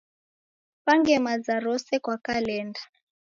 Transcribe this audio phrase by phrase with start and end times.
[0.73, 2.81] Kupange maza rose kwa kalenda.